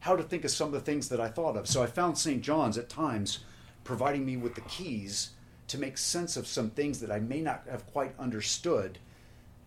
[0.00, 1.66] how to think of some of the things that I thought of.
[1.66, 2.42] So I found St.
[2.42, 3.40] John's at times
[3.84, 5.30] providing me with the keys
[5.68, 8.98] to make sense of some things that I may not have quite understood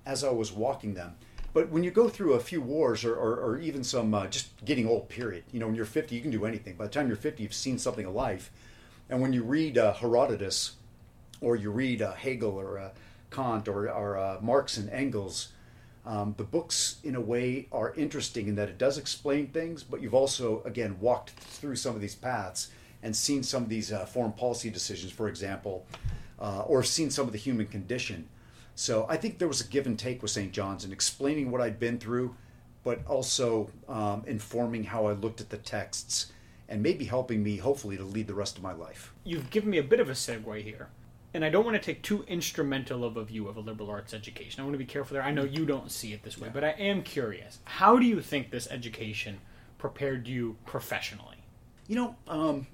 [0.05, 1.15] as I was walking them.
[1.53, 4.49] But when you go through a few wars or, or, or even some uh, just
[4.65, 6.75] getting old, period, you know, when you're 50, you can do anything.
[6.75, 8.51] By the time you're 50, you've seen something of life.
[9.09, 10.73] And when you read uh, Herodotus
[11.41, 12.89] or you read uh, Hegel or uh,
[13.29, 15.49] Kant or, or uh, Marx and Engels,
[16.05, 20.01] um, the books, in a way, are interesting in that it does explain things, but
[20.01, 22.69] you've also, again, walked through some of these paths
[23.01, 25.85] and seen some of these uh, foreign policy decisions, for example,
[26.39, 28.27] uh, or seen some of the human condition.
[28.75, 30.51] So I think there was a give and take with St.
[30.51, 32.35] John's in explaining what I'd been through,
[32.83, 36.31] but also um, informing how I looked at the texts
[36.67, 39.13] and maybe helping me, hopefully, to lead the rest of my life.
[39.23, 40.89] You've given me a bit of a segue here,
[41.33, 44.13] and I don't want to take too instrumental of a view of a liberal arts
[44.13, 44.61] education.
[44.61, 45.23] I want to be careful there.
[45.23, 47.59] I know you don't see it this way, but I am curious.
[47.65, 49.39] How do you think this education
[49.77, 51.37] prepared you professionally?
[51.87, 52.67] You know, um,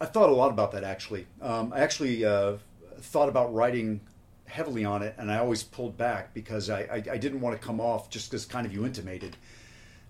[0.00, 1.26] I thought a lot about that actually.
[1.40, 2.56] Um, I actually uh,
[3.00, 4.00] thought about writing
[4.46, 7.64] heavily on it, and I always pulled back because I, I, I didn't want to
[7.64, 9.36] come off just as kind of you intimated.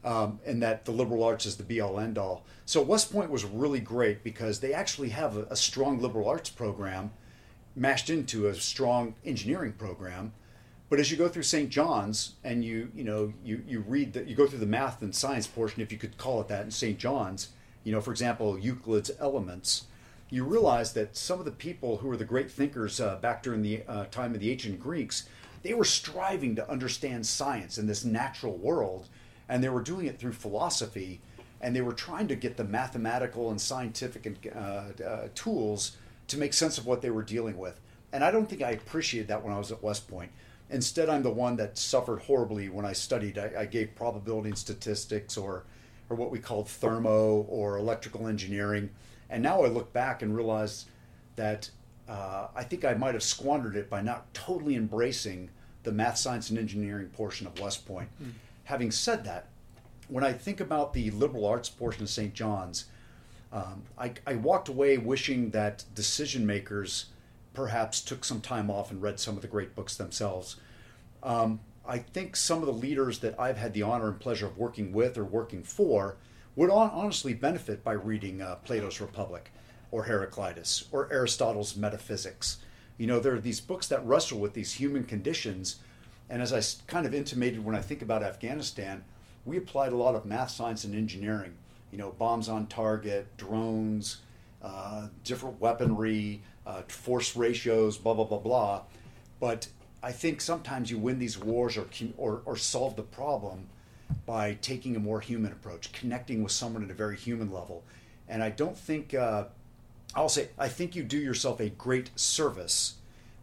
[0.04, 2.44] Um, and that the liberal arts is the be all end all.
[2.64, 6.50] So West Point was really great because they actually have a, a strong liberal arts
[6.50, 7.10] program
[7.76, 10.32] mashed into a strong engineering program.
[10.88, 11.70] But as you go through St.
[11.70, 15.14] John's and you you know you you read that you go through the math and
[15.14, 16.98] science portion, if you could call it that, in St.
[16.98, 17.50] John's,
[17.84, 19.84] you know, for example, Euclid's Elements,
[20.30, 23.62] you realize that some of the people who were the great thinkers uh, back during
[23.62, 25.28] the uh, time of the ancient Greeks,
[25.62, 29.08] they were striving to understand science in this natural world,
[29.50, 31.20] and they were doing it through philosophy,
[31.60, 35.96] and they were trying to get the mathematical and scientific uh, uh tools
[36.28, 37.78] to make sense of what they were dealing with.
[38.12, 40.30] And I don't think I appreciated that when I was at West Point.
[40.70, 43.36] Instead, I'm the one that suffered horribly when I studied.
[43.36, 45.64] I, I gave probability and statistics, or
[46.08, 48.90] or what we called thermo or electrical engineering.
[49.28, 50.86] And now I look back and realize
[51.36, 51.70] that
[52.08, 55.50] uh, I think I might have squandered it by not totally embracing
[55.82, 58.08] the math, science, and engineering portion of West Point.
[58.22, 58.32] Mm.
[58.70, 59.48] Having said that,
[60.06, 62.32] when I think about the liberal arts portion of St.
[62.32, 62.84] John's,
[63.52, 67.06] um, I, I walked away wishing that decision makers
[67.52, 70.54] perhaps took some time off and read some of the great books themselves.
[71.24, 74.56] Um, I think some of the leaders that I've had the honor and pleasure of
[74.56, 76.16] working with or working for
[76.54, 79.50] would honestly benefit by reading uh, Plato's Republic
[79.90, 82.58] or Heraclitus or Aristotle's Metaphysics.
[82.98, 85.80] You know, there are these books that wrestle with these human conditions.
[86.30, 89.02] And as I kind of intimated when I think about Afghanistan,
[89.44, 91.54] we applied a lot of math, science, and engineering.
[91.90, 94.18] You know, bombs on target, drones,
[94.62, 98.82] uh, different weaponry, uh, force ratios, blah, blah, blah, blah.
[99.40, 99.66] But
[100.04, 103.66] I think sometimes you win these wars or, or, or solve the problem
[104.24, 107.82] by taking a more human approach, connecting with someone at a very human level.
[108.28, 109.44] And I don't think, uh,
[110.14, 112.94] I'll say, I think you do yourself a great service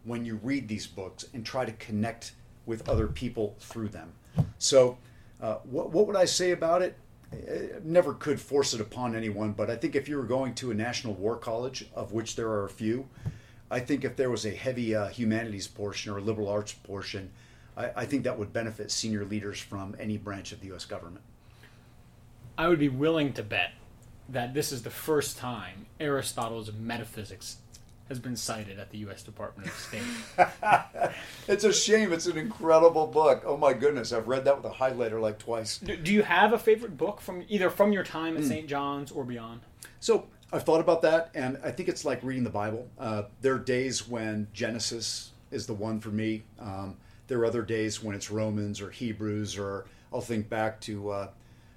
[0.04, 2.32] when you read these books and try to connect
[2.68, 4.12] with other people through them.
[4.58, 4.98] So,
[5.40, 6.96] uh, what, what would I say about it?
[7.32, 10.70] I never could force it upon anyone, but I think if you were going to
[10.70, 13.08] a national war college, of which there are a few,
[13.70, 17.30] I think if there was a heavy uh, humanities portion or a liberal arts portion,
[17.76, 20.84] I, I think that would benefit senior leaders from any branch of the U.S.
[20.84, 21.24] government.
[22.56, 23.72] I would be willing to bet
[24.28, 27.58] that this is the first time Aristotle's Metaphysics
[28.08, 29.22] has been cited at the U.S.
[29.22, 31.12] Department of State.
[31.48, 32.12] it's a shame.
[32.12, 33.42] It's an incredible book.
[33.46, 35.78] Oh my goodness, I've read that with a highlighter like twice.
[35.78, 38.48] Do, do you have a favorite book from either from your time at mm.
[38.48, 38.66] St.
[38.66, 39.60] John's or beyond?
[40.00, 42.88] So I've thought about that, and I think it's like reading the Bible.
[42.98, 46.44] Uh, there are days when Genesis is the one for me.
[46.58, 51.10] Um, there are other days when it's Romans or Hebrews, or I'll think back to,
[51.10, 51.28] uh,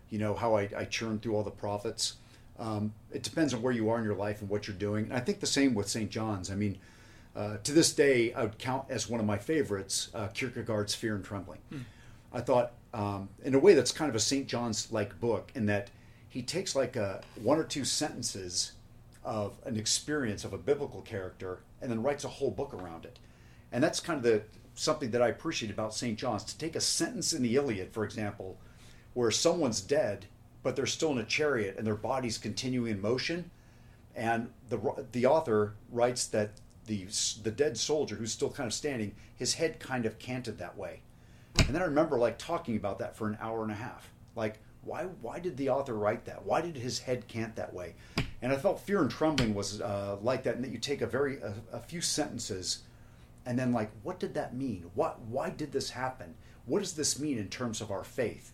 [0.10, 2.15] you know, how I, I churn through all the prophets.
[2.62, 5.06] Um, it depends on where you are in your life and what you're doing.
[5.06, 6.12] And I think the same with St.
[6.12, 6.52] John's.
[6.52, 6.78] I mean,
[7.36, 11.15] uh, to this day, I would count as one of my favorites uh, Kierkegaard's Fear
[11.15, 11.60] and Trembling.
[11.74, 11.82] Mm.
[12.32, 14.47] I thought, um, in a way, that's kind of a St.
[14.47, 15.89] John's like book in that
[16.30, 18.74] he takes like a, one or two sentences
[19.24, 23.17] of an experience of a biblical character and then writes a whole book around it.
[23.71, 24.43] And that's kind of the
[24.76, 26.17] something that I appreciate about St.
[26.17, 28.58] John's to take a sentence in the Iliad, for example,
[29.13, 30.28] where someone's dead
[30.63, 33.50] but they're still in a chariot and their body's continuing in motion,
[34.15, 36.52] and the the author writes that
[36.86, 37.06] the
[37.43, 41.02] the dead soldier who's still kind of standing, his head kind of canted that way.
[41.60, 44.12] And then I remember like talking about that for an hour and a half.
[44.36, 46.45] Like why why did the author write that?
[46.45, 47.95] Why did his head cant that way?
[48.41, 51.08] And I felt fear and trembling was uh, like that, and that you take a
[51.08, 52.80] very a, a, few sentences,
[53.45, 54.89] and then like, what did that mean?
[54.95, 56.34] What why did this happen?
[56.65, 58.54] What does this mean in terms of our faith?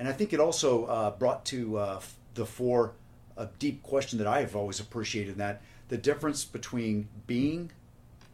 [0.00, 2.00] And I think it also uh, brought to uh,
[2.32, 2.94] the fore
[3.36, 7.70] a deep question that I have always appreciated that the difference between being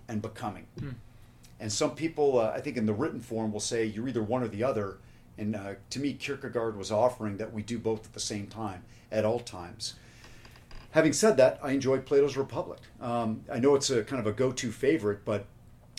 [0.06, 0.66] and becoming.
[0.78, 0.90] Hmm.
[1.58, 4.44] And some people, uh, I think, in the written form, will say you're either one
[4.44, 4.98] or the other.
[5.38, 8.84] And uh, to me, Kierkegaard was offering that we do both at the same time,
[9.10, 9.94] at all times.
[10.92, 12.78] Having said that, I enjoy Plato's Republic.
[13.00, 15.46] Um, I know it's a kind of a go-to favorite, but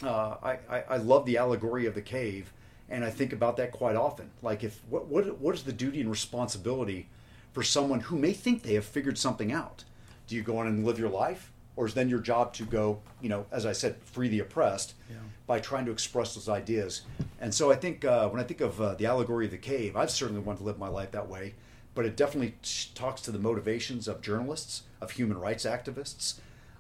[0.02, 2.54] uh, I, I, I, love the allegory of the cave,
[2.90, 4.32] and I think about that quite often.
[4.42, 7.10] Like, if what what what is the duty and responsibility
[7.54, 9.84] for someone who may think they have figured something out?
[10.28, 13.02] Do you go on and live your life, or is then your job to go,
[13.22, 15.18] you know, as I said, free the oppressed yeah.
[15.46, 17.02] by trying to express those ideas?
[17.40, 19.96] And so I think uh, when I think of uh, the allegory of the cave,
[19.96, 21.54] I've certainly wanted to live my life that way
[21.98, 22.54] but it definitely
[22.94, 26.36] talks to the motivations of journalists, of human rights activists,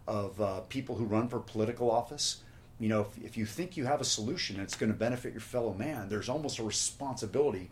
[0.07, 2.43] of uh, people who run for political office.
[2.79, 5.33] You know, if, if you think you have a solution and it's going to benefit
[5.33, 7.71] your fellow man, there's almost a responsibility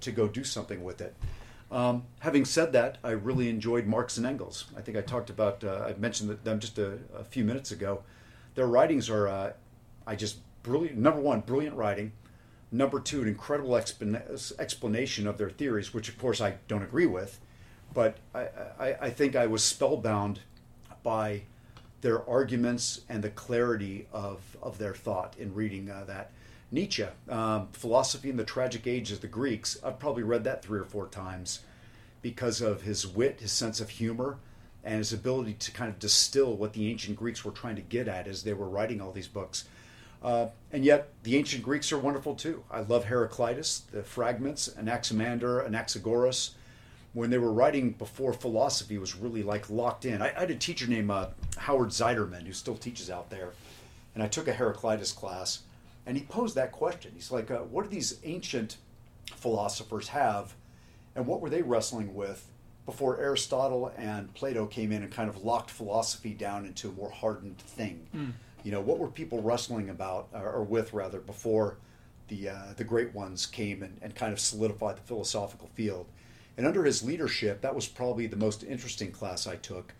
[0.00, 1.14] to go do something with it.
[1.70, 4.66] Um, having said that, I really enjoyed Marx and Engels.
[4.76, 8.02] I think I talked about, uh, I mentioned them just a, a, few minutes ago.
[8.56, 9.52] Their writings are, uh,
[10.06, 10.98] I just brilliant.
[10.98, 12.12] Number one, brilliant writing.
[12.70, 17.06] Number two, an incredible explan- explanation of their theories, which of course I don't agree
[17.06, 17.40] with,
[17.94, 20.40] but I, I, I think I was spellbound
[21.02, 21.42] by
[22.02, 26.32] their arguments and the clarity of, of their thought in reading uh, that.
[26.70, 30.80] Nietzsche, um, Philosophy in the Tragic Age of the Greeks, I've probably read that three
[30.80, 31.60] or four times
[32.22, 34.38] because of his wit, his sense of humor,
[34.84, 38.08] and his ability to kind of distill what the ancient Greeks were trying to get
[38.08, 39.64] at as they were writing all these books.
[40.22, 42.64] Uh, and yet, the ancient Greeks are wonderful too.
[42.70, 46.50] I love Heraclitus, the fragments, Anaximander, Anaxagoras.
[47.12, 50.22] When they were writing before philosophy was really like locked in.
[50.22, 53.50] I, I had a teacher named uh, Howard Zeiderman who still teaches out there,
[54.14, 55.60] and I took a Heraclitus class,
[56.06, 57.12] and he posed that question.
[57.14, 58.76] He's like, uh, "What do these ancient
[59.26, 60.54] philosophers have,
[61.14, 62.48] and what were they wrestling with
[62.86, 67.10] before Aristotle and Plato came in and kind of locked philosophy down into a more
[67.10, 68.32] hardened thing?" Mm
[68.62, 71.78] you know, what were people wrestling about or with rather before
[72.28, 76.06] the uh, the great ones came and, and kind of solidified the philosophical field?
[76.56, 79.94] And under his leadership, that was probably the most interesting class I took,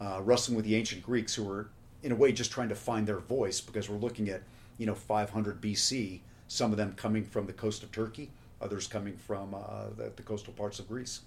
[0.00, 1.68] uh, wrestling with the ancient Greeks who were
[2.02, 4.42] in a way just trying to find their voice because we're looking at
[4.78, 8.30] you know 500 BC, some of them coming from the coast of Turkey,
[8.60, 11.22] others coming from uh, the, the, coastal parts of Greece.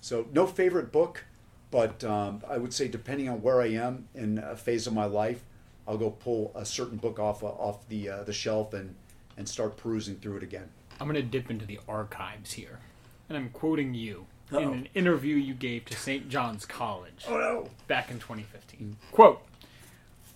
[0.00, 1.24] So no favorite book,
[1.70, 5.06] but um, I would say depending on where I am in a phase of my
[5.06, 5.42] life,
[5.86, 8.94] I'll go pull a certain book off uh, off the uh, the shelf and
[9.36, 10.68] and start perusing through it again.
[11.00, 12.80] I'm going to dip into the archives here,
[13.28, 14.60] and I'm quoting you Uh-oh.
[14.60, 16.28] in an interview you gave to St.
[16.28, 17.70] John's College oh, no.
[17.86, 18.80] back in 2015.
[18.80, 19.12] Mm.
[19.12, 19.42] Quote: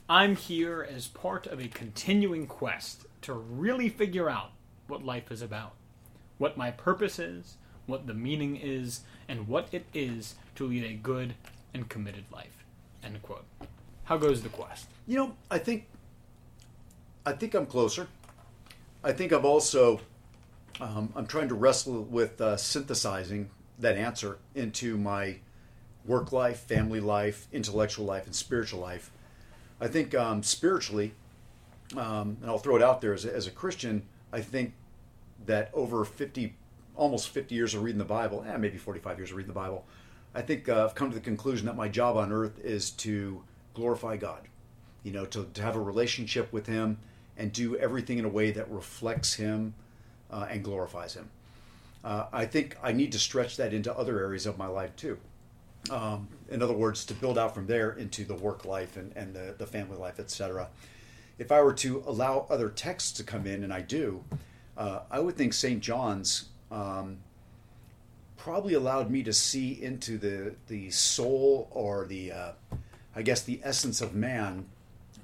[0.08, 4.50] "I'm here as part of a continuing quest to really figure out
[4.88, 5.72] what life is about,
[6.38, 10.94] what my purpose is, what the meaning is, and what it is to lead a
[10.94, 11.34] good
[11.72, 12.64] and committed life."
[13.02, 13.44] End quote.
[14.04, 14.86] How goes the quest?
[15.06, 15.86] You know, I think
[17.24, 18.08] I think I'm closer.
[19.04, 20.00] I think I've also
[20.80, 25.36] um, I'm trying to wrestle with uh, synthesizing that answer into my
[26.04, 29.10] work life, family life, intellectual life, and spiritual life.
[29.80, 31.14] I think um, spiritually,
[31.96, 34.74] um, and I'll throw it out there as a, as a Christian, I think
[35.46, 36.54] that over 50,
[36.96, 39.58] almost 50 years of reading the Bible, and eh, maybe 45 years of reading the
[39.58, 39.84] Bible,
[40.34, 43.42] I think uh, I've come to the conclusion that my job on earth is to
[43.74, 44.48] glorify God,
[45.02, 46.98] you know, to, to have a relationship with Him
[47.36, 49.74] and do everything in a way that reflects Him
[50.32, 51.28] uh, and glorifies Him.
[52.04, 55.18] Uh, I think I need to stretch that into other areas of my life too.
[55.90, 59.34] Um, in other words, to build out from there into the work life and, and
[59.34, 60.68] the, the family life, etc.
[61.38, 64.22] If I were to allow other texts to come in, and I do,
[64.76, 65.80] uh, I would think St.
[65.80, 67.18] John's um,
[68.36, 72.52] probably allowed me to see into the, the soul or the uh,
[73.14, 74.66] I guess, the essence of man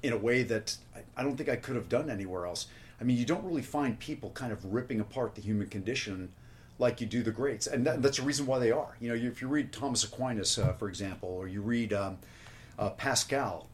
[0.03, 0.77] in a way that
[1.17, 2.67] I don't think I could have done anywhere else.
[2.99, 6.33] I mean, you don't really find people kind of ripping apart the human condition
[6.77, 8.95] like you do the greats, and that, that's the reason why they are.
[8.99, 12.17] You know, if you read Thomas Aquinas, uh, for example, or you read um,
[12.77, 13.67] uh, Pascal,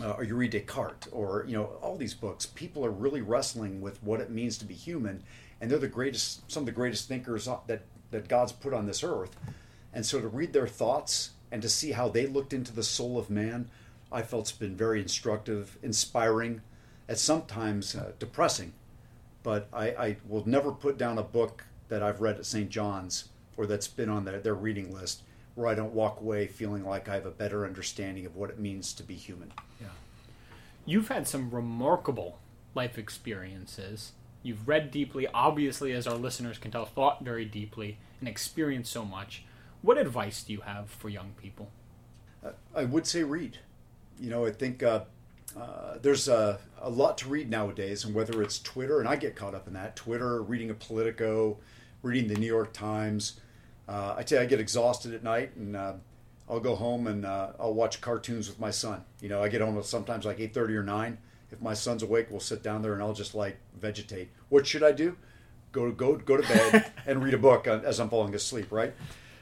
[0.00, 3.80] uh, or you read Descartes, or you know, all these books, people are really wrestling
[3.80, 5.22] with what it means to be human,
[5.60, 9.02] and they're the greatest, some of the greatest thinkers that that God's put on this
[9.04, 9.36] earth.
[9.92, 13.18] And so to read their thoughts and to see how they looked into the soul
[13.18, 13.68] of man,
[14.10, 16.62] I felt it's been very instructive, inspiring,
[17.08, 18.72] at sometimes uh, depressing.
[19.42, 22.68] But I, I, will never put down a book that I've read at St.
[22.68, 25.22] John's or that's been on their, their reading list
[25.54, 28.58] where I don't walk away feeling like I have a better understanding of what it
[28.58, 29.52] means to be human.
[29.80, 29.88] Yeah.
[30.86, 32.38] You've had some remarkable
[32.74, 34.12] life experiences.
[34.42, 39.04] You've read deeply, obviously, as our listeners can tell, thought very deeply, and experienced so
[39.04, 39.44] much.
[39.82, 41.70] What advice do you have for young people?
[42.74, 43.58] I would say read.
[44.20, 45.00] You know, I think uh,
[45.60, 49.36] uh, there's a, a, lot to read nowadays, and whether it's Twitter, and I get
[49.36, 51.56] caught up in that Twitter, reading a Politico,
[52.02, 53.40] reading the New York Times.
[53.88, 55.94] Uh, I tell you, I get exhausted at night, and uh,
[56.48, 59.02] I'll go home and uh, I'll watch cartoons with my son.
[59.20, 61.18] You know, I get home sometimes like eight thirty or nine.
[61.50, 64.28] If my son's awake, we'll sit down there and I'll just like vegetate.
[64.48, 65.16] What should I do?
[65.72, 68.94] Go go go to bed and read a book as I'm falling asleep, right?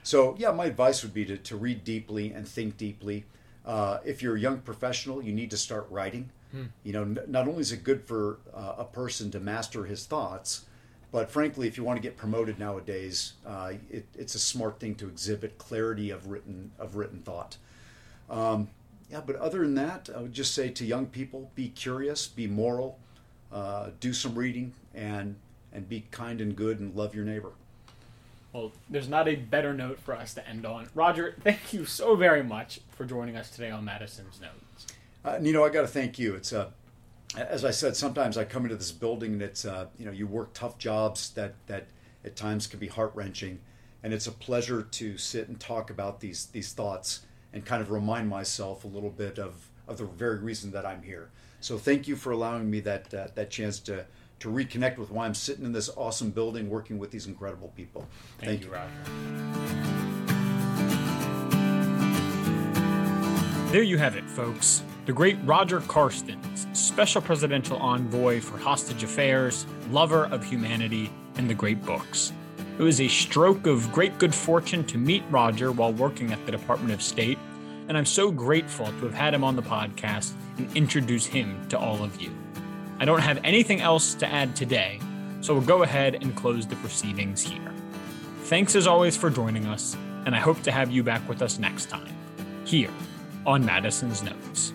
[0.07, 3.25] So, yeah, my advice would be to, to read deeply and think deeply.
[3.67, 6.31] Uh, if you're a young professional, you need to start writing.
[6.53, 6.67] Hmm.
[6.85, 10.07] You know, n- not only is it good for uh, a person to master his
[10.07, 10.67] thoughts,
[11.11, 14.95] but frankly, if you want to get promoted nowadays, uh, it, it's a smart thing
[14.97, 17.57] to exhibit clarity of written of written thought.
[18.31, 18.69] Um,
[19.11, 22.47] yeah, but other than that, I would just say to young people: be curious, be
[22.47, 22.99] moral,
[23.53, 25.37] uh, do some reading, and
[25.73, 27.53] and be kind and good, and love your neighbor.
[28.57, 30.89] Well, there's not a better note for us to end on.
[30.95, 34.87] Roger, thank you so very much for joining us today on Madison's Notes.
[35.23, 36.35] Uh, Nino, I got to thank you.
[36.35, 36.73] It's a
[37.37, 40.27] as I said, sometimes I come into this building and it's uh, you know you
[40.27, 41.89] work tough jobs that that
[42.25, 43.61] at times can be heart wrenching,
[44.03, 47.91] and it's a pleasure to sit and talk about these these thoughts and kind of
[47.91, 51.29] remind myself a little bit of of the very reason that I'm here.
[51.61, 54.07] So thank you for allowing me that uh, that chance to
[54.41, 58.07] to reconnect with why I'm sitting in this awesome building working with these incredible people.
[58.39, 58.93] Thank, thank you, Roger.
[63.73, 64.83] There you have it, folks.
[65.07, 71.55] The great Roger Carstens, Special Presidential Envoy for Hostage Affairs, lover of humanity, and the
[71.55, 72.33] great books.
[72.79, 76.53] It was a stroke of great good fortune to meet Roger while working at the
[76.53, 77.39] Department of State,
[77.89, 81.79] and I'm so grateful to have had him on the podcast and introduce him to
[81.79, 82.31] all of you.
[82.99, 85.01] I don't have anything else to add today,
[85.43, 87.73] so we'll go ahead and close the proceedings here.
[88.45, 91.59] Thanks as always for joining us, and I hope to have you back with us
[91.59, 92.15] next time,
[92.65, 92.91] here
[93.45, 94.73] on Madison's Notes.